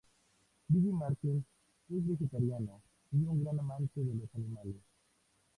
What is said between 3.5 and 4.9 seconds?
amante de los animales.